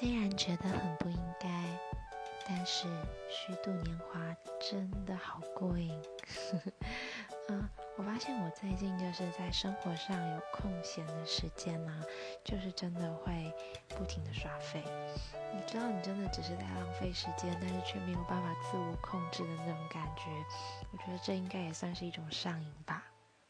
[0.00, 1.46] 虽然觉得很不应该，
[2.48, 2.88] 但是
[3.28, 5.94] 虚度年华真的好过瘾。
[7.48, 7.68] 嗯，
[7.98, 12.02] 我发现我最近就是在生活上有空闲的时间呢，
[12.42, 13.52] 就是真的会
[13.90, 14.82] 不停的刷废。
[15.52, 20.22] 你知道，你真的只是在浪费时间，但是却没有办法自我控制的那种感觉。
[20.92, 22.99] 我觉得这应该也算是一种上瘾吧。